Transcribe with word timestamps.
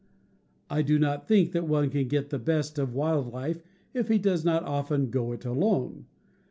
I 0.67 0.81
do 0.81 0.97
not 0.97 1.27
think 1.27 1.51
that 1.51 1.67
one 1.67 1.91
can 1.91 2.07
get 2.07 2.31
the 2.31 2.39
best 2.39 2.79
of 2.79 2.95
wild 2.95 3.31
life 3.31 3.61
if 3.93 4.07
he 4.07 4.17
does 4.17 4.43
not 4.43 4.63
often 4.63 5.11
"go 5.11 5.31
it 5.31 5.45
alone." 5.45 6.07